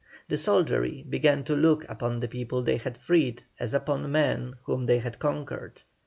The 0.29 0.37
soldiery 0.39 1.05
began 1.07 1.43
to 1.43 1.55
look 1.55 1.87
upon 1.87 2.21
the 2.21 2.27
people 2.27 2.63
they 2.63 2.77
had 2.77 2.97
freed 2.97 3.43
as 3.59 3.75
upon 3.75 4.11
men 4.11 4.55
whom 4.63 4.87
they 4.87 4.97
had 4.97 5.19
conquered. 5.19 5.83